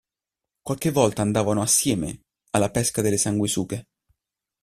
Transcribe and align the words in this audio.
Qualche 0.63 0.89
volta 0.89 1.21
andavano 1.21 1.61
assieme 1.61 2.21
alla 2.55 2.71
pesca 2.71 3.03
delle 3.03 3.17
sanguisughe. 3.19 3.83